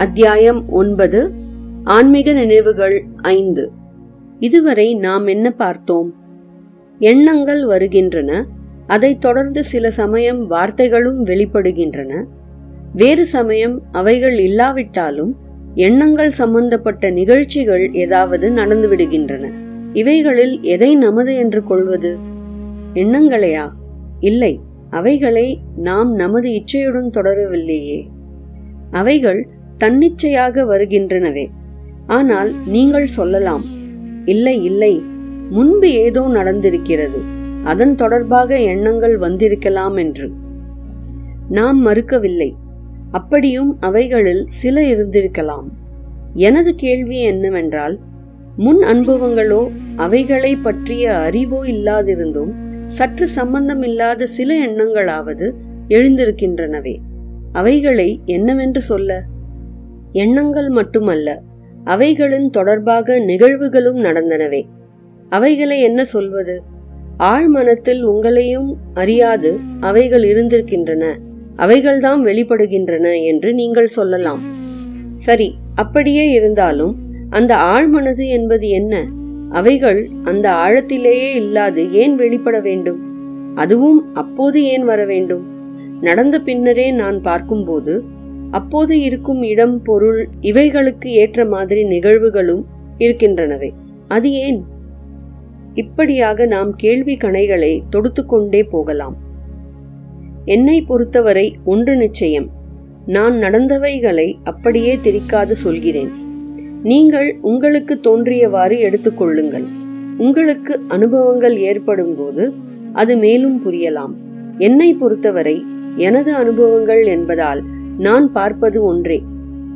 அத்தியாயம் 0.00 0.70
ஒன்பது 0.70 1.32
ஆன்மீக 1.84 2.32
நினைவுகள் 2.32 3.04
ஐந்து. 3.16 3.70
இதுவரை 4.38 4.94
நாம் 4.94 5.26
என்ன 5.26 5.50
பார்த்தோம்? 5.50 6.14
எண்ணங்கள் 6.98 7.64
வருகின்றன 7.64 8.46
அதைத் 8.86 9.20
தொடர்ந்து 9.20 9.64
சில 9.64 9.90
சமயம் 9.90 10.50
வார்த்தைகளும் 10.50 11.24
வெளிப்படுகின்றன. 11.24 12.24
வேறு 12.94 13.26
சமயம் 13.26 13.82
அவைகள் 13.92 14.38
இல்லாவிட்டாலும் 14.38 15.36
எண்ணங்கள் 15.74 16.30
சம்பந்தப்பட்ட 16.30 17.10
நிகழ்ச்சிகள் 17.10 17.92
ஏதாவது 17.92 18.50
நடந்துவிடுகின்றன. 18.50 19.52
இவைகளில் 19.92 20.62
எதை 20.62 20.96
நமது 20.96 21.34
என்று 21.34 21.64
கொள்வது? 21.64 22.18
எண்ணங்களையா? 22.94 23.70
இல்லை 24.20 24.60
அவைகளை 24.90 25.60
நாம் 25.76 26.14
நமது 26.14 26.50
இச்சையுடன் 26.50 27.10
தொடரவில்லையே. 27.14 28.06
அவைகள் 28.90 29.58
தன்னிச்சையாக 29.80 30.64
வருகின்றனவே. 30.72 31.46
ஆனால் 32.06 32.50
நீங்கள் 32.66 33.08
சொல்லலாம் 33.18 33.64
இல்லை 34.24 34.56
இல்லை 34.64 34.94
முன்பு 35.50 35.88
ஏதோ 36.04 36.22
நடந்திருக்கிறது 36.28 37.20
அதன் 37.62 37.94
தொடர்பாக 37.94 38.58
எண்ணங்கள் 38.72 39.16
வந்திருக்கலாம் 39.16 39.96
என்று. 39.96 40.26
நாம் 41.48 41.78
மறுக்கவில்லை 41.86 42.50
அப்படியும் 43.10 43.70
அவைகளில் 43.80 44.44
சில 44.60 44.82
இருந்திருக்கலாம். 44.82 45.68
எனது 46.46 46.70
கேள்வி 46.74 47.18
என்னவென்றால் 47.22 47.96
முன் 48.56 48.80
அனுபவங்களோ 48.82 49.62
அவைகளை 49.96 50.52
பற்றிய 50.56 51.04
அறிவோ 51.18 51.60
இல்லாதிருந்தும் 51.66 52.52
சற்று 52.86 53.26
சம்பந்தம் 53.28 53.82
இல்லாத 53.82 54.26
சில 54.26 54.50
எண்ணங்களாவது 54.66 55.46
எழுந்திருக்கின்றனவே. 55.88 56.94
அவைகளை 57.52 58.08
என்னவென்று 58.26 58.82
சொல்ல? 58.82 59.20
எண்ணங்கள் 60.12 60.68
மட்டுமல்ல 60.68 61.42
அவைகளின் 61.84 62.50
தொடர்பாக 62.50 63.18
நிகழ்வுகளும் 63.18 63.98
நடந்தனவே. 63.98 64.62
அவைகளை 65.28 65.80
என்ன 65.80 66.04
சொல்வது? 66.04 66.62
ஆழ்மனத்தில் 67.18 68.02
உங்களையும் 68.02 68.74
அறியாது 68.94 69.58
அவைகள் 69.80 70.22
இருந்திருக்கின்றன 70.22 71.04
அவைகள்தான் 71.56 72.20
வெளிப்படுகின்றன 72.20 73.24
என்று 73.24 73.54
நீங்கள் 73.54 73.86
சொல்லலாம். 73.86 74.40
சரி 75.14 75.54
அப்படியே 75.74 76.30
இருந்தாலும் 76.30 76.96
அந்த 77.30 77.56
ஆழ்மனது 77.56 78.28
என்பது 78.28 78.68
என்ன? 78.68 79.04
அவைகள் 79.50 80.10
அந்த 80.22 80.50
ஆழத்திலேயே 80.50 81.34
இல்லாது 81.34 81.92
ஏன் 81.92 82.16
வெளிப்பட 82.16 82.60
வேண்டும்? 82.60 83.00
அதுவும் 83.54 84.14
அப்போது 84.14 84.64
ஏன் 84.64 84.84
வர 84.84 85.04
வேண்டும்? 85.04 85.44
நடந்த 86.00 86.40
பின்னரே 86.40 86.90
நான் 86.90 87.20
பார்க்கும்போது 87.20 88.04
அப்போது 88.50 89.00
இருக்கும் 89.00 89.42
இடம் 89.42 89.82
பொருள் 89.82 90.28
இவைகளுக்கு 90.40 91.06
ஏற்ற 91.06 91.44
மாதிரி 91.44 91.82
நிகழ்வுகளும் 91.82 92.62
இருக்கின்றனவே. 92.98 93.70
அது 94.08 94.32
ஏன்? 94.32 94.64
இப்படியாக 95.74 96.46
நாம் 96.46 96.76
கேள்வி 96.76 97.16
கணைகளை 97.16 97.80
தொடுத்து 97.90 98.26
கொண்டே 98.26 98.62
போகலாம். 98.62 99.16
என்னை 100.44 100.82
பொறுத்தவரை 100.82 101.56
ஒன்று 101.64 101.96
நிச்சயம். 101.96 102.50
நான் 103.06 103.34
நடந்தவைகளை 103.34 104.34
அப்படியே 104.44 104.96
திரிக்காது 104.96 105.50
சொல்கிறேன். 105.50 106.10
நீங்கள் 106.82 107.36
உங்களுக்கு 107.40 108.00
தோன்றியவாறு 108.02 108.78
எடுத்துக்கொள்ளுங்கள் 108.78 109.64
உங்களுக்கு 110.18 110.80
அனுபவங்கள் 110.88 111.58
ஏற்படும் 111.58 112.16
போது 112.16 112.52
அது 112.92 113.16
மேலும் 113.16 113.60
புரியலாம். 113.66 114.14
என்னை 114.58 114.94
பொறுத்தவரை 114.94 115.64
எனது 115.96 116.34
அனுபவங்கள் 116.34 117.06
என்பதால் 117.06 117.62
நான் 118.00 118.26
பார்ப்பது 118.32 118.78
ஒன்றே. 118.82 119.18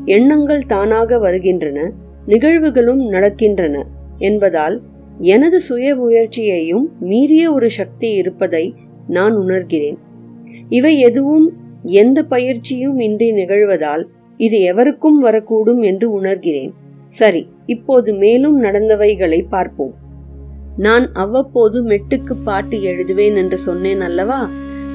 எண்ணங்கள் 0.04 0.62
தானாக 0.66 1.18
வருகின்றன 1.18 1.78
நிகழ்வுகளும் 2.26 3.02
நடக்கின்றன 3.10 3.76
என்பதால் 4.18 4.76
எனது 5.32 5.60
சுய 5.60 5.88
முயற்சியையும் 5.94 6.86
மீறிய 7.00 7.52
ஒரு 7.52 7.68
சக்தி 7.70 8.08
இருப்பதை 8.12 8.64
நான் 9.08 9.34
உணர்கிறேன். 9.36 9.98
இவை 10.68 10.94
எதுவும் 10.98 11.46
எந்த 11.82 12.18
பயிற்சியும் 12.24 12.98
இன்றி 12.98 13.28
நிகழ்வதால் 13.32 14.04
இது 14.40 14.58
எவருக்கும் 14.60 15.18
வரக்கூடும் 15.24 15.82
என்று 15.82 16.06
உணர்கிறேன். 16.20 16.72
சரி 17.12 17.42
இப்போது 17.66 18.10
மேலும் 18.14 18.56
நடந்தவைகளை 18.62 19.40
பார்ப்போம். 19.48 19.94
நான் 20.76 21.04
அவ்வப்போது 21.12 21.78
மெட்டுக்கு 21.84 22.34
பாட்டு 22.44 22.76
எழுதுவேன் 22.78 23.36
என்று 23.36 23.58
சொன்னேன் 23.58 24.00
அல்லவா? 24.00 24.40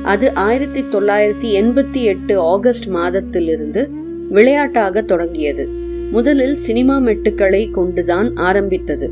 அது 0.04 0.34
ஆயிரத்தி 0.34 0.82
தொள்ளாயிரத்தி 0.82 1.62
எண்பத்தி 1.62 2.04
எட்டு 2.04 2.40
ஆகஸ்ட் 2.40 2.88
மாதத்திலிருந்து 2.88 3.90
விளையாட்டாக 4.30 5.02
தொடங்கியது. 5.02 5.68
முதலில் 6.12 6.56
சினிமா 6.56 7.00
மெட்டுக்களை 7.00 7.72
கொண்டுதான் 7.72 8.36
ஆரம்பித்தது. 8.36 9.12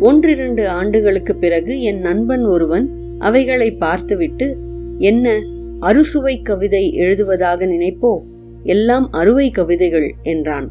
ஒன்றிரண்டு 0.00 0.68
ஆண்டுகளுக்கு 0.68 1.36
பிறகு 1.36 1.82
என் 1.82 2.00
நண்பன் 2.00 2.42
ஒருவன் 2.42 2.90
அவைகளை 3.18 3.70
பார்த்துவிட்டு 3.70 4.56
என்ன 4.98 5.42
அறுசுவை 5.80 6.42
கவிதை 6.42 6.92
எழுதுவதாக 6.92 7.66
நினைப்போ? 7.66 8.18
எல்லாம் 8.62 9.12
அறுவை 9.12 9.50
கவிதைகள் 9.50 10.14
என்றான். 10.22 10.70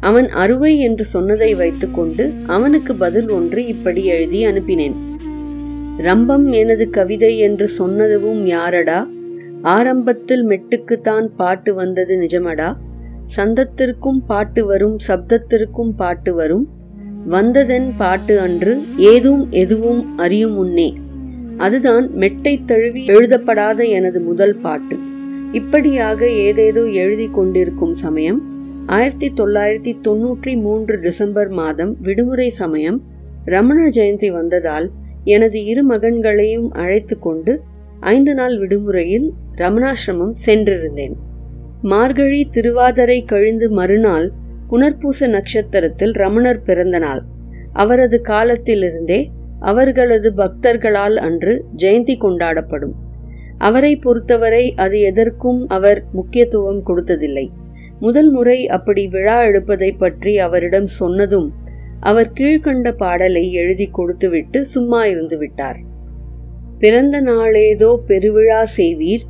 அவன் 0.00 0.28
அறுவை 0.28 0.78
என்று 0.78 1.04
சொன்னதை 1.04 1.54
வைத்துக்கொண்டு 1.54 2.32
அவனுக்கு 2.46 2.94
பதில் 2.94 3.28
ஒன்று 3.28 3.66
இப்படி 3.66 4.04
எழுதி 4.04 4.46
அனுப்பினேன். 4.46 4.94
ரம்பம் 5.98 6.52
எனது 6.52 6.90
கவிதை 6.90 7.38
என்று 7.38 7.70
சொன்னதுவும் 7.78 8.42
யாரடா? 8.42 9.08
ஆரம்பத்தில் 9.62 10.46
மெட்டுக்குத்தான் 10.46 11.26
பாட்டு 11.36 11.74
வந்தது 11.74 12.16
நிஜமடா? 12.16 12.74
சந்தத்திற்கும் 13.36 14.18
பாட்டு 14.26 14.64
வரும் 14.66 14.96
சப்தத்திற்கும் 15.08 15.90
பாட்டு 15.96 16.34
வரும். 16.34 16.68
வந்ததென் 17.28 17.92
பாட்டு 17.96 18.40
அன்று 18.40 18.82
ஏதும் 18.96 19.50
எதுவும் 19.50 20.18
அறியும் 20.18 20.52
முன்னே. 20.52 20.98
அதுதான் 21.56 22.10
மெட்டை 22.12 22.60
தழுவி 22.64 23.04
எழுதப்படாத 23.04 23.84
எனது 23.84 24.20
முதல் 24.20 24.56
பாட்டு. 24.56 24.98
இப்படியாக 25.52 26.28
ஏதேதோ 26.28 26.84
எழுதி 26.84 27.28
கொண்டிருக்கும் 27.28 27.94
சமயம். 27.94 28.42
ஆயிரத்தி 28.86 29.32
தொள்ளாயிரத்தி 29.36 29.96
தொன்னூற்றி 30.08 30.60
மூன்று 30.60 31.00
டிசம்பர் 31.00 31.48
மாதம் 31.48 31.96
விடுமுறை 32.00 32.50
சமயம். 32.50 33.02
ரமண 33.44 33.88
ஜெயந்தி 33.88 34.32
வந்ததால் 34.32 34.90
எனது 35.34 35.58
இரு 35.64 35.82
மகன்களையும் 35.88 36.68
அழைத்து 36.82 37.14
கொண்டு 37.18 37.52
ஐந்து 38.00 38.32
நாள் 38.34 38.56
விடுமுறையில் 38.58 39.28
ரமணாசிரமம் 39.58 40.34
சென்றிருந்தேன். 40.46 41.14
மார்கழி 41.82 42.42
திருவாதரை 42.56 43.18
கழிந்து 43.24 43.66
மறுநாள் 43.70 44.28
புனர்பூச 44.70 45.28
நட்சத்திரத்தில் 45.28 46.14
ரமணர் 46.14 46.62
பிறந்த 46.62 46.98
நாள் 46.98 47.22
அவரது 47.72 48.18
காலத்திலிருந்தே 48.28 49.20
அவர்களது 49.60 50.28
பக்தர்களால் 50.36 51.16
அன்று 51.26 51.52
ஜெயந்தி 51.76 52.14
கொண்டாடப்படும். 52.24 52.94
அவரை 53.58 53.92
பொறுத்தவரை 53.96 54.64
அது 54.74 54.96
எதற்கும் 55.00 55.60
அவர் 55.68 56.00
முக்கியத்துவம் 56.12 56.82
கொடுத்ததில்லை. 56.86 57.46
முதல் 58.00 58.30
முறை 58.30 58.58
அப்படி 58.68 59.02
விழா 59.08 59.36
எடுப்பதை 59.42 59.90
பற்றி 59.92 60.32
அவரிடம் 60.38 60.88
சொன்னதும் 61.00 61.48
அவர் 62.00 62.32
கீழ்கண்ட 62.32 62.92
பாடலை 62.92 63.52
எழுதி 63.52 63.86
கொடுத்துவிட்டு 63.86 64.66
சும்மா 64.66 65.06
இருந்து 65.06 65.38
விட்டார். 65.38 65.78
பிறந்த 66.78 67.22
நாளேதோ 67.22 67.90
பெருவிழா 68.06 68.60
செய்வீர் 68.76 69.24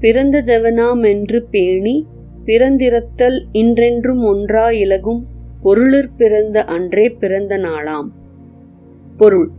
பிறந்ததெவனாம் 0.00 1.02
என்று 1.08 1.42
பேணி 1.44 2.06
பிறந்திரத்தல் 2.44 3.38
இன்றென்றும் 3.52 4.22
ஒன்றா 4.24 4.70
இலகும் 4.70 5.22
பொருளிற் 5.60 6.16
பிறந்த 6.16 6.64
அன்றே 6.64 7.10
பிறந்த 7.10 7.56
நாளாம். 7.58 8.08
பொருள் 9.16 9.50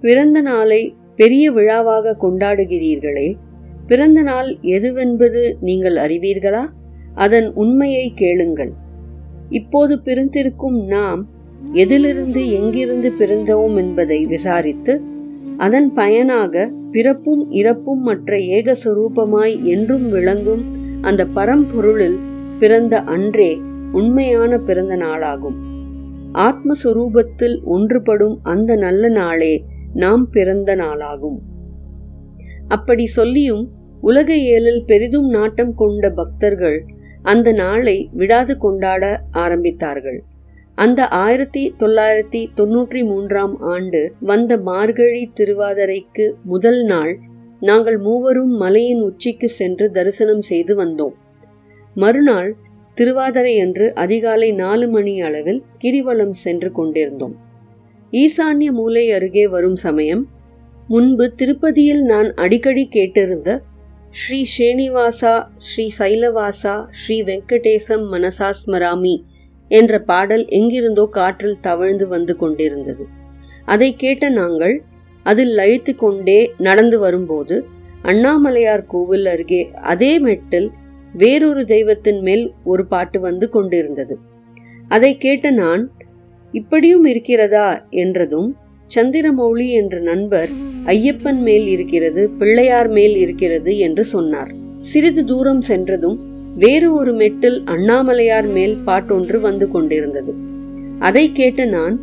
பிறந்த 0.00 0.40
நாளை 0.40 0.94
பெரிய 1.16 1.52
விழாவாக 1.52 2.16
கொண்டாடுகிறீர்களே 2.22 3.36
பிறந்த 3.86 4.22
நாள் 4.22 4.56
எதுவென்பது 4.62 5.54
நீங்கள் 5.60 5.94
அறிவீர்களா? 5.94 6.64
அதன் 7.14 7.52
உண்மையை 7.52 8.12
கேளுங்கள். 8.14 8.72
இப்போது 9.48 10.02
பிறந்திருக்கும் 10.02 10.84
நாம் 10.86 11.28
எதிலிருந்து 11.70 12.52
எங்கிருந்து 12.52 13.12
பிறந்தோம் 13.18 13.76
என்பதை 13.76 14.26
விசாரித்து 14.26 15.00
அதன் 15.58 15.92
பயனாக 15.92 16.72
பிறப்பும் 16.90 17.50
இறப்பும் 17.50 18.00
மற்ற 18.00 18.36
ஏகஸ்வரூபமாய் 18.36 19.62
என்றும் 19.62 20.10
விளங்கும் 20.10 20.64
அந்த 21.00 21.26
பரம்பொருளில் 21.34 22.18
பிறந்த 22.58 23.00
அன்றே 23.00 23.60
உண்மையான 23.92 24.58
பிறந்த 24.58 24.96
நாளாகும். 24.96 25.54
ஆத்மஸ்வரூபத்தில் 26.34 27.58
ஒன்றுபடும் 27.66 28.36
அந்த 28.42 28.76
நல்ல 28.76 29.08
நாளே 29.08 29.64
நாம் 29.94 30.30
பிறந்த 30.30 30.76
நாளாகும். 30.76 31.38
அப்படி 32.68 33.06
சொல்லியும் 33.06 33.70
உலக 34.00 34.34
ஏழில் 34.34 34.84
பெரிதும் 34.86 35.28
நாட்டம் 35.28 35.74
கொண்ட 35.74 36.10
பக்தர்கள் 36.10 36.84
அந்த 37.22 37.52
நாளை 37.52 38.10
விடாது 38.12 38.58
கொண்டாட 38.58 39.22
ஆரம்பித்தார்கள். 39.32 40.18
அந்த 40.78 41.08
ஆயிரத்தி 41.08 41.62
தொள்ளாயிரத்தி 41.78 42.40
தொன்னூற்றி 42.54 43.00
மூன்றாம் 43.04 43.54
ஆண்டு 43.60 44.00
வந்த 44.20 44.56
மார்கழி 44.58 45.30
திருவாதிரைக்கு 45.40 46.26
முதல் 46.42 46.82
நாள் 46.84 47.12
நாங்கள் 47.60 47.98
மூவரும் 47.98 48.54
மலையின் 48.56 49.02
உச்சிக்கு 49.02 49.48
சென்று 49.48 49.90
தரிசனம் 49.90 50.42
செய்து 50.42 50.74
வந்தோம். 50.74 51.14
மறுநாள் 51.96 52.50
திருவாதிரை 52.94 53.60
அன்று 53.60 53.94
அதிகாலை 53.94 54.52
நாலு 54.52 54.88
மணி 54.88 55.20
அளவில் 55.20 55.62
கிரிவலம் 55.78 56.36
சென்று 56.36 56.72
கொண்டிருந்தோம். 56.72 57.34
ஈசான்ய 58.12 58.70
மூலை 58.72 59.04
அருகே 59.10 59.48
வரும் 59.48 59.76
சமயம் 59.76 60.24
முன்பு 60.88 61.26
திருப்பதியில் 61.36 62.02
நான் 62.02 62.34
அடிக்கடி 62.34 62.88
கேட்டிருந்த 62.90 63.50
ஸ்ரீ 64.10 64.46
ஸ்ரீனிவாசா 64.54 65.34
ஸ்ரீ 65.58 65.86
சைலவாசா 65.98 66.74
ஸ்ரீ 66.90 67.22
வெங்கடேசம் 67.22 68.04
மனசாஸ்மராமி 68.12 69.14
என்ற 69.72 69.98
பாடல் 70.02 70.44
எங்கிருந்தோ 70.48 71.04
காற்றில் 71.10 71.60
தவழ்ந்து 71.60 72.06
வந்து 72.08 72.36
கொண்டிருந்தது. 72.36 73.04
அதை 73.64 73.88
கேட்ட 73.96 74.28
நாங்கள் 74.30 74.74
அதில் 75.26 75.52
லயித்து 75.56 75.92
கொண்டே 75.94 76.38
நடந்து 76.58 76.96
வரும்போது 76.98 77.56
அண்ணாமலையார் 78.04 78.84
கோவில் 78.86 79.26
அருகே 79.26 79.60
அதே 79.92 80.12
மெட்டில் 80.24 80.68
வேறொரு 81.14 81.62
தெய்வத்தின் 81.64 82.20
மேல் 82.20 82.44
ஒரு 82.64 82.84
பாட்டு 82.86 83.18
வந்து 83.20 83.46
கொண்டிருந்தது. 83.48 84.14
அதை 84.88 85.10
கேட்ட 85.16 85.50
நான் 85.50 85.82
இப்படியும் 86.54 87.04
இருக்கிறதா? 87.04 87.68
என்றதும் 87.90 88.48
சந்திரமௌலி 88.94 89.66
என்ற 89.70 89.96
நண்பர் 90.00 90.50
ஐயப்பன் 90.86 91.40
மேல் 91.40 91.66
இருக்கிறது 91.66 92.22
பிள்ளையார் 92.38 92.90
மேல் 92.90 93.16
இருக்கிறது 93.16 93.72
என்று 93.78 94.04
சொன்னார். 94.04 94.50
சிறிது 94.80 95.22
தூரம் 95.24 95.60
சென்றதும் 95.60 96.18
வேறு 96.56 96.92
ஒரு 96.92 97.12
மெட்டில் 97.12 97.64
அண்ணாமலையார் 97.64 98.46
மேல் 98.46 98.76
பாட்டொன்று 98.84 99.40
வந்து 99.40 99.70
கொண்டிருந்தது. 99.70 100.32
அதை 100.98 101.32
கேட்ட 101.32 101.64
நான் 101.66 102.00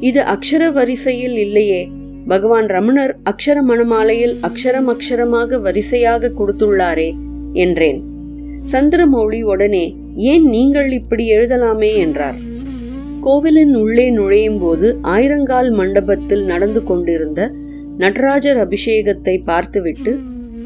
இது 0.00 0.20
அக்ஷர 0.20 0.72
வரிசையில் 0.72 1.36
இல்லையே 1.36 1.88
பகவான் 2.26 2.66
ரமணர் 2.66 3.16
அக்ஷர 3.24 3.58
மணமாலையில் 3.62 4.34
அக்ஷரம் 4.42 4.88
அக்ஷரமாக 4.88 5.60
வரிசையாக 5.60 6.28
கொடுத்துள்ளாரே 6.28 7.14
என்றேன். 7.52 8.00
சந்திரமௌழி 8.72 9.42
உடனே 9.42 9.96
ஏன் 10.14 10.44
நீங்கள் 10.44 10.90
இப்படி 10.90 11.36
எழுதலாமே 11.36 11.94
என்றார். 11.94 12.38
கோவிலின் 13.20 13.74
உள்ளே 13.74 14.10
நுழையும் 14.10 14.58
போது 14.58 14.98
ஆயிரங்கால் 15.02 15.70
மண்டபத்தில் 15.70 16.44
நடந்து 16.44 16.84
கொண்டிருந்த 16.84 17.50
நடராஜர் 17.96 18.56
அபிஷேகத்தை 18.56 19.42
பார்த்துவிட்டு 19.44 20.18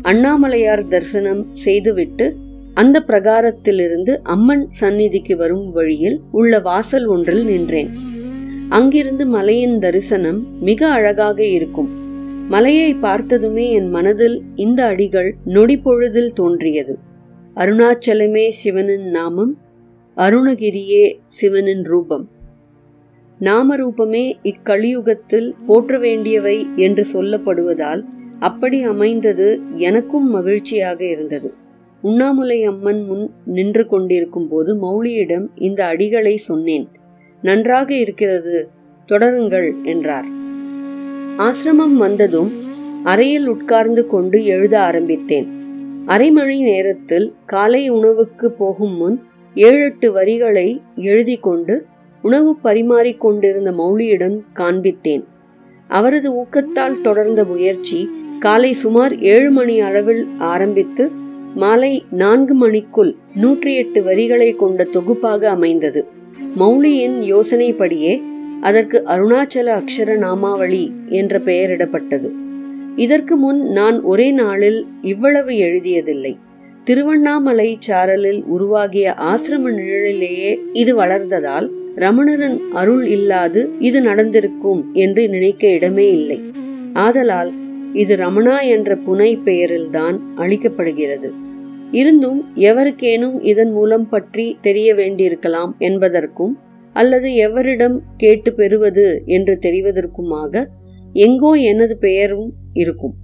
அண்ணாமலையார் 0.02 0.88
தரிசனம் 0.88 1.46
செய்துவிட்டு 1.50 2.36
அந்த 2.78 3.04
பிரகாரத்திலிருந்து 3.06 4.12
அம்மன் 4.22 4.70
சந்நிதிக்கு 4.70 5.36
வரும் 5.36 5.70
வழியில் 5.70 6.20
உள்ள 6.30 6.58
வாசல் 6.60 7.06
ஒன்றில் 7.06 7.44
நின்றேன். 7.44 7.90
அங்கிருந்து 8.68 9.26
மலையின் 9.26 9.78
தரிசனம் 9.78 10.40
மிக 10.60 10.88
அழகாக 10.88 11.44
இருக்கும். 11.44 11.88
மலையை 12.48 12.94
பார்த்ததுமே 12.94 13.72
என் 13.72 13.88
மனதில் 13.88 14.42
இந்த 14.54 14.84
அடிகள் 14.84 15.34
நொடி 15.44 15.76
பொழுதில் 15.78 16.32
தோன்றியது. 16.32 16.98
அருணாச்சலமே 17.56 18.50
சிவனின் 18.50 19.08
நாமம் 19.10 19.56
அருணகிரியே 20.16 21.04
சிவனின் 21.26 21.82
ரூபம். 21.82 22.28
நாமரூபமே 23.40 24.24
இக்கலியுகத்தில் 24.42 25.52
போற்ற 25.66 25.98
வேண்டியவை 25.98 26.66
என்று 26.76 27.04
சொல்லப்படுவதால் 27.12 28.02
அப்படி 28.38 28.82
அமைந்தது 28.82 29.60
எனக்கும் 29.76 30.30
மகிழ்ச்சியாக 30.30 31.04
இருந்தது. 31.04 31.64
உண்ணாமுலை 32.02 32.64
அம்மன் 32.64 33.04
முன் 33.06 33.30
நின்று 33.44 33.86
கொண்டிருக்கும் 33.86 34.48
போது 34.48 34.74
மௌலியிடம் 34.74 35.46
இந்த 35.54 35.86
அடிகளை 35.86 36.34
சொன்னேன். 36.36 36.88
நன்றாக 37.42 37.94
இருக்கிறது 37.94 38.68
தொடருங்கள் 39.08 39.82
என்றார். 39.82 40.24
ஆசிரமம் 41.38 41.96
வந்ததும் 41.96 42.52
அறையில் 43.04 43.46
உட்கார்ந்து 43.46 44.06
கொண்டு 44.06 44.44
எழுத 44.44 44.80
ஆரம்பித்தேன். 44.80 45.48
அரை 46.06 46.30
மணி 46.30 46.60
நேரத்தில் 46.60 47.34
காலை 47.46 47.88
உணவுக்கு 47.88 48.52
போகும் 48.52 48.96
முன் 48.96 49.22
ஏழெட்டு 49.54 50.12
வரிகளை 50.12 50.82
எழுதி 50.94 51.36
கொண்டு 51.36 51.84
உணவு 52.22 52.56
பரிமாறிக்கொண்டிருந்த 52.64 53.72
மௌலியிடம் 53.72 54.40
காண்பித்தேன். 54.54 55.24
அவரது 55.88 56.32
ஊக்கத்தால் 56.32 57.00
தொடர்ந்த 57.00 57.44
முயற்சி 57.44 58.10
காலை 58.38 58.72
சுமார் 58.72 59.18
ஏழு 59.18 59.50
மணி 59.50 59.80
அளவில் 59.80 60.28
ஆரம்பித்து 60.38 61.10
மாலை 61.56 62.04
நான்கு 62.10 62.54
மணிக்குள் 62.54 63.16
நூற்றி 63.34 63.74
எட்டு 63.74 64.02
வரிகளை 64.02 64.48
கொண்ட 64.52 64.84
தொகுப்பாக 64.84 65.48
அமைந்தது. 65.48 66.00
மௌலியின் 66.58 67.16
யோசனைப்படியே 67.32 68.22
அதற்கு 68.60 68.98
அருணாச்சல 69.06 69.68
அக்ஷர 69.80 70.16
நாமாவளி 70.16 70.92
என்ற 71.08 71.38
பெயரிடப்பட்டது. 71.38 72.28
இதற்கு 72.96 73.36
முன் 73.36 73.60
நான் 73.70 74.02
ஒரே 74.02 74.28
நாளில் 74.32 74.86
இவ்வளவு 75.02 75.56
எழுதியதில்லை. 75.56 76.38
திருவண்ணாமலை 76.84 77.78
சாரலில் 77.88 78.42
உருவாகிய 78.44 79.14
ஆசிரம 79.32 79.72
நிழலிலேயே 79.72 80.60
இது 80.72 80.94
வளர்ந்ததால் 80.94 81.68
ரமணரின் 81.96 82.58
அருள் 82.72 83.06
இல்லாது 83.06 83.70
இது 83.78 84.00
நடந்திருக்கும் 84.00 84.82
என்று 84.92 85.28
நினைக்க 85.28 85.66
இடமே 85.68 86.08
இல்லை. 86.10 86.38
ஆதலால் 86.92 87.52
இது 87.92 88.16
ரமணா 88.16 88.62
என்ற 88.62 88.94
புனை 88.94 89.38
பெயரில்தான் 89.44 90.20
அளிக்கப்படுகிறது. 90.36 91.30
இருந்தும் 91.90 92.52
எவருக்கேனும் 92.54 93.42
இதன் 93.42 93.72
மூலம் 93.72 94.08
பற்றி 94.08 94.56
தெரிய 94.60 94.94
வேண்டியிருக்கலாம் 94.94 95.74
என்பதற்கும் 95.78 96.58
அல்லது 96.92 97.34
எவரிடம் 97.34 98.00
கேட்டு 98.16 98.52
பெறுவது 98.52 99.22
என்று 99.26 99.58
தெரிவதற்குமாக 99.62 100.64
எங்கோ 101.12 101.52
எனது 101.52 101.96
பெயரும் 101.96 102.52
இருக்கும். 102.72 103.14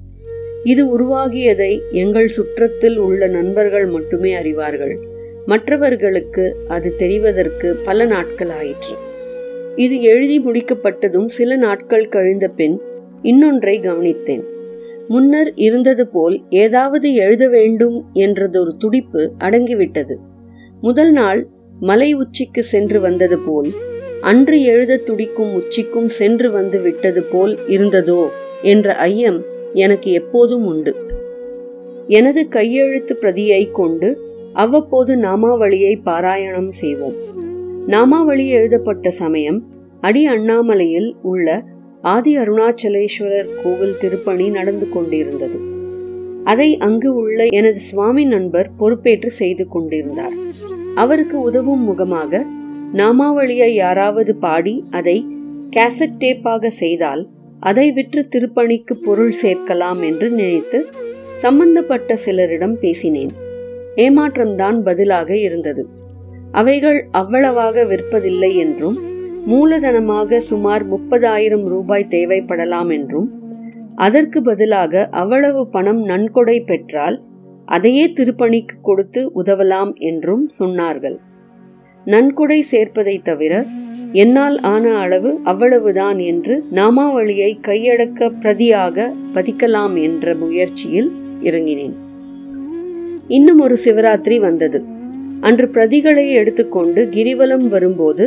இது 0.64 0.98
உருவாகியதை 0.98 1.80
எங்கள் 1.90 2.28
சுற்றத்தில் 2.28 2.96
உள்ள 2.96 3.26
நண்பர்கள் 3.26 3.86
மட்டுமே 3.86 4.34
அறிவார்கள். 4.34 4.96
மற்றவர்களுக்கு 5.46 6.56
அது 6.68 6.94
தெரிவதற்கு 6.98 7.74
பல 7.84 8.04
நாட்கள் 8.04 8.48
ஆயிற்று. 8.48 8.96
இது 9.76 10.02
எழுதி 10.02 10.40
முடிக்கப்பட்டதும் 10.40 11.26
சில 11.26 11.56
நாட்கள் 11.56 12.08
கழிந்த 12.08 12.48
பின் 12.48 12.80
இன்னொன்றை 13.22 13.80
கவனித்தேன். 13.80 14.51
முன்னர் 15.08 15.54
இருந்தது 15.54 16.08
போல் 16.08 16.44
ஏதாவது 16.48 17.14
எழுத 17.14 17.48
வேண்டும் 17.48 18.04
என்றதொரு 18.12 18.76
துடிப்பு 18.78 19.32
அடங்கிவிட்டது. 19.38 20.14
முதல் 20.80 21.12
நாள் 21.12 21.48
மலை 21.80 22.14
உச்சிக்கு 22.14 22.62
சென்று 22.62 23.00
வந்தது 23.00 23.38
போல் 23.38 23.70
அன்று 24.20 24.62
எழுத 24.62 24.96
துடிக்கும் 24.96 25.54
உச்சிக்கும் 25.54 26.08
சென்று 26.08 26.50
வந்து 26.50 26.80
விட்டது 26.80 27.22
போல் 27.22 27.58
இருந்ததோ 27.66 28.28
என்ற 28.62 28.94
ஐயம் 28.94 29.44
எனக்கு 29.72 30.12
எப்போதும் 30.12 30.64
உண்டு. 30.64 30.96
எனது 32.06 32.48
கையெழுத்து 32.48 33.16
பிரதியை 33.16 33.70
கொண்டு 33.70 34.20
அவ்வப்போது 34.52 35.16
நாமாவளியை 35.16 35.94
பாராயணம் 36.04 36.70
செய்வோம். 36.70 37.14
நாமாவளி 37.86 38.48
எழுதப்பட்ட 38.48 39.10
சமயம் 39.10 39.70
அடி 40.00 40.26
அண்ணாமலையில் 40.26 41.14
உள்ள 41.22 41.62
ஆதி 42.02 42.38
அருணாச்சலேஸ்வரர் 42.38 43.48
கோவில் 43.62 43.98
திருப்பணி 44.00 44.48
நடந்து 44.48 44.88
கொண்டிருந்தது. 44.88 45.58
அதை 46.44 46.76
அங்கு 46.76 47.14
உள்ள 47.14 47.46
எனது 47.46 47.80
சுவாமி 47.80 48.24
நண்பர் 48.24 48.70
பொறுப்பேற்று 48.76 49.30
செய்து 49.30 49.68
கொண்டிருந்தார். 49.68 50.32
அவருக்கு 50.94 51.40
உதவும் 51.40 51.84
முகமாக 51.84 52.46
நாமாவளியை 52.92 53.66
யாராவது 53.66 54.34
பாடி 54.34 54.84
அதை 54.90 55.26
கேசட் 55.70 56.18
டேப்பாக 56.18 56.66
செய்தால் 56.66 57.28
அதை 57.60 57.92
விற்று 57.92 58.28
திருப்பணிக்கு 58.36 58.92
பொருள் 58.92 59.34
சேர்க்கலாம் 59.42 60.02
என்று 60.02 60.30
நினைத்து 60.30 60.86
சம்பந்தப்பட்ட 61.34 62.16
சிலரிடம் 62.26 62.74
பேசினேன். 62.74 63.30
ஏமாற்றம்தான் 63.96 64.82
பதிலாக 64.82 65.36
இருந்தது. 65.36 65.86
அவைகள் 66.52 67.04
அவ்வளவாக 67.10 67.84
விற்பதில்லை 67.84 68.54
என்றும் 68.54 68.98
மூலதனமாக 69.48 70.38
சுமார் 70.38 70.84
முப்பதாயிரம் 70.86 71.64
ரூபாய் 71.64 72.10
தேவைப்படலாம் 72.10 72.90
என்றும் 72.90 73.28
அதற்கு 73.94 74.42
பதிலாக 74.42 75.08
அவ்வளவு 75.10 75.62
பணம் 75.66 76.02
நன்கொடை 76.04 76.60
பெற்றால் 76.60 77.16
அதையே 77.64 78.04
திருப்பணிக்கு 78.06 78.76
கொடுத்து 78.82 79.32
உதவலாம் 79.34 79.92
என்றும் 79.94 80.50
சொன்னார்கள். 80.58 81.16
நன்கொடை 82.04 82.64
சேர்ப்பதை 82.70 83.22
தவிர 83.22 83.66
என்னால் 84.12 84.60
ஆன 84.60 84.94
அளவு 84.96 85.40
அவ்வளவுதான் 85.42 86.18
என்று 86.18 86.54
நாமாவளியை 86.70 87.50
கையடக்க 87.62 88.30
பிரதியாக 88.42 89.06
பதிக்கலாம் 89.34 89.94
என்ற 90.02 90.34
முயற்சியில் 90.34 91.10
இறங்கினேன். 91.42 91.94
இன்னும் 93.28 93.60
ஒரு 93.60 93.78
சிவராத்திரி 93.84 94.38
வந்தது. 94.40 94.80
அன்று 95.40 95.66
பிரதிகளை 95.72 96.26
எடுத்துக்கொண்டு 96.30 97.08
கிரிவலம் 97.10 97.68
வரும்போது 97.68 98.24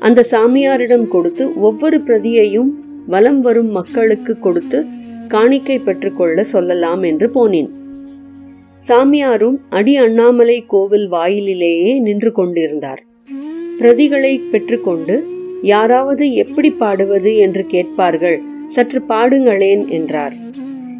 அந்த 0.00 0.24
சாமியாரிடம் 0.30 1.06
கொடுத்து 1.08 1.44
ஒவ்வொரு 1.60 1.98
பிரதியையும் 1.98 2.70
வலம் 3.06 3.40
வரும் 3.40 3.70
மக்களுக்கு 3.70 4.38
கொடுத்து 4.38 4.78
காணிக்கை 5.28 5.78
பெற்றுக்கொள்ள 5.78 6.44
சொல்லலாம் 6.44 7.02
என்று 7.02 7.26
போனேன். 7.34 7.70
சாமியாரும் 8.88 9.56
அடி 9.68 9.96
அண்ணாமலை 9.96 10.58
கோவில் 10.66 11.06
வாயிலிலேயே 11.08 11.92
நின்று 11.98 12.32
கொண்டிருந்தார். 12.32 13.00
பிரதிகளை 13.78 14.40
பெற்றுக்கொண்டு 14.50 15.16
யாராவது 15.62 16.32
எப்படி 16.32 16.70
பாடுவது 16.70 17.36
என்று 17.36 17.66
கேட்பார்கள் 17.66 18.38
சற்று 18.66 19.00
பாடுங்களேன் 19.08 19.88
என்றார். 19.88 20.34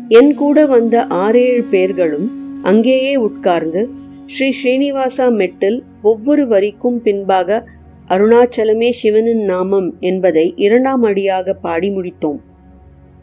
என் 0.09 0.35
கூட 0.35 0.67
வந்த 0.67 0.97
ஆறேழு 1.07 1.62
பேர்களும் 1.71 2.26
அங்கேயே 2.62 3.15
உட்கார்ந்து 3.17 3.88
ஸ்ரீ 4.26 4.49
ஸ்ரீனிவாசா 4.50 5.26
மெட்டில் 5.31 5.79
ஒவ்வொரு 6.03 6.45
வரிக்கும் 6.47 6.99
பின்பாக 7.03 7.59
அருணாச்சலமே 8.08 8.90
சிவனின் 8.90 9.44
நாமம் 9.44 9.96
என்பதை 10.00 10.54
இரண்டாம் 10.56 11.02
அடியாக 11.02 11.54
பாடி 11.54 11.90
முடித்தோம். 11.90 12.38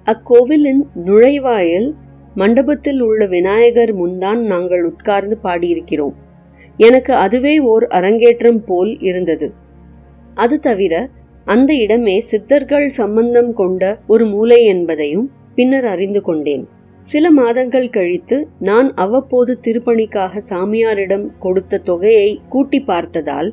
அக்கோவிலின் 0.04 0.82
நுழைவாயில் 1.06 1.94
மண்டபத்தில் 2.36 3.02
உள்ள 3.02 3.26
விநாயகர் 3.26 3.94
முன்தான் 3.94 4.42
நாங்கள் 4.42 4.84
உட்கார்ந்து 4.84 5.38
பாடியிருக்கிறோம். 5.44 6.14
எனக்கு 6.78 7.14
அதுவே 7.14 7.60
ஓர் 7.60 7.88
அரங்கேற்றம் 7.88 8.64
போல் 8.64 9.00
இருந்தது. 9.00 9.54
அது 10.34 10.60
தவிர 10.60 11.10
அந்த 11.46 11.74
இடமே 11.74 12.20
சித்தர்கள் 12.20 12.90
சம்பந்தம் 12.90 13.54
கொண்ட 13.54 14.00
ஒரு 14.08 14.26
மூலை 14.26 14.66
என்பதையும் 14.66 15.32
பின்னர் 15.56 15.86
அறிந்து 15.86 16.22
கொண்டேன். 16.22 16.68
சில 17.02 17.32
மாதங்கள் 17.32 17.90
கழித்து 17.90 18.48
நான் 18.60 18.94
அவ்வப்போது 18.94 19.60
திருப்பணிக்காக 19.62 20.42
சாமியாரிடம் 20.50 21.26
கொடுத்த 21.40 21.78
தொகையை 21.78 22.40
கூட்டி 22.50 22.82
பார்த்ததால் 22.82 23.50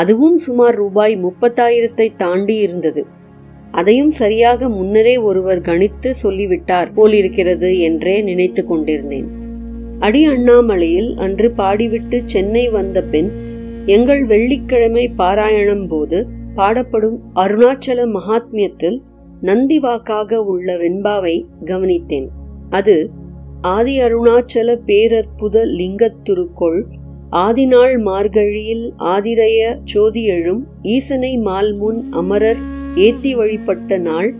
அதுவும் 0.00 0.38
சுமார் 0.38 0.74
ரூபாய் 0.74 1.14
முப்பத்தாயிரத்தை 1.16 2.06
தாண்டி 2.16 2.56
இருந்தது 2.56 3.02
அதையும் 3.70 4.10
சரியாக 4.10 4.68
முன்னரே 4.68 5.14
ஒருவர் 5.18 5.60
கணித்து 5.60 6.10
சொல்லிவிட்டார் 6.22 6.90
போலிருக்கிறது 6.92 7.70
என்றே 7.78 8.14
நினைத்து 8.20 8.62
கொண்டிருந்தேன். 8.64 9.28
அடி 9.98 10.22
அண்ணாமலையில் 10.28 11.10
அன்று 11.16 11.48
பாடிவிட்டு 11.56 12.18
சென்னை 12.24 12.64
வந்த 12.68 12.98
பின் 13.02 13.30
எங்கள் 13.86 14.22
வெள்ளிக்கிழமை 14.24 15.04
பாராயணம் 15.18 15.86
போது 15.88 16.18
பாடப்படும் 16.56 17.18
அருணாச்சல 17.34 18.06
மகாத்மியத்தில் 18.16 18.98
நந்தி 19.40 19.78
வாக்காக 19.78 20.40
உள்ள 20.44 20.76
வெண்பாவை 20.76 21.36
கவனித்தேன். 21.64 22.28
அது 22.70 22.96
ஆதி 23.74 23.94
அருணாச்சல 24.00 24.68
பேரற்புத 24.86 25.64
லிங்கத்துருக்கொள் 25.78 26.80
ஆதிநாள் 27.30 27.98
மார்கழியில் 27.98 28.92
ஆதிரைய 28.98 29.78
சோதி 29.84 30.24
எழும் 30.24 30.66
ஈசனை 30.82 31.38
மால்முன் 31.38 32.04
அமரர் 32.10 32.56
ஏத்தி 32.94 33.34
வழிபட்ட 33.34 33.98
நாள் 33.98 34.34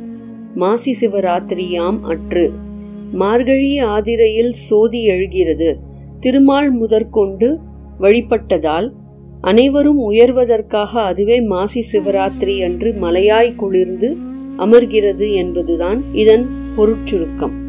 மாசி 0.55 0.97
சிவராத்திரியாம் 1.01 2.01
அற்று 2.01 2.53
மார்கழி 3.13 3.81
ஆதிரையில் 3.81 4.53
சோதி 4.53 5.05
எழுகிறது. 5.05 5.79
திருமால் 6.21 6.71
முதற்கொண்டு 6.71 7.59
வழிபட்டதால் 8.01 8.93
அனைவரும் 9.41 9.99
உயர்வதற்காக 9.99 11.03
அதுவே 11.03 11.41
மாசி 11.41 11.85
சிவராத்திரி 11.93 12.63
அன்று 12.63 12.93
மலையாய் 12.93 13.55
குளிர்ந்து 13.55 14.17
அமர்கிறது 14.57 15.35
என்பதுதான் 15.35 16.03
இதன் 16.13 16.49
பொருட்சுருக்கம். 16.77 17.66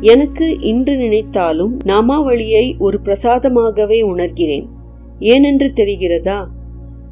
எனக்கு 0.00 0.60
இன்று 0.60 0.96
நினைத்தாலும் 0.96 1.78
நாமாவளியை 1.86 2.78
ஒரு 2.78 2.98
பிரசாதமாகவே 3.04 4.02
உணர்கிறேன். 4.02 4.66
ஏனென்று 5.20 5.70
தெரிகிறதா? 5.76 6.46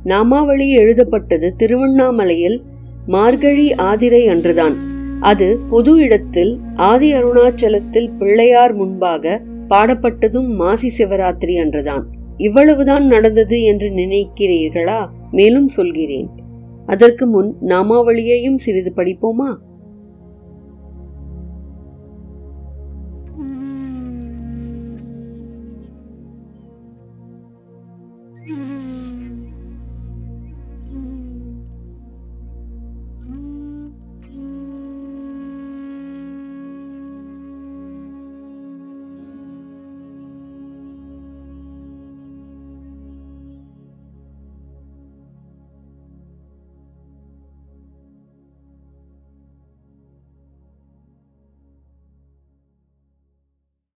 நாமாவளி 0.04 0.70
எழுதப்பட்டது 0.70 1.54
திருவண்ணாமலையில் 1.56 2.62
மார்கழி 3.06 3.72
ஆதிரை 3.72 4.28
அன்றுதான். 4.28 4.76
அது 5.20 5.58
பொது 5.58 5.96
இடத்தில் 5.96 6.58
ஆதி 6.74 7.14
அருணாச்சலத்தில் 7.14 8.16
பிள்ளையார் 8.18 8.74
முன்பாக 8.74 9.42
பாடப்பட்டதும் 9.68 10.48
மாசி 10.48 11.04
சிவராத்திரி 11.04 11.60
அன்றுதான். 11.60 12.06
இவ்வளவுதான் 12.36 13.06
நடந்தது 13.06 13.62
என்று 13.62 13.88
நினைக்கிறீர்களா? 13.88 15.06
மேலும் 15.30 15.68
சொல்கிறேன். 15.68 16.28
அதற்கு 16.86 17.26
முன் 17.26 17.56
நாமாவளியையும் 17.60 18.56
சிறிது 18.56 18.92
படிப்போமா? 18.96 19.56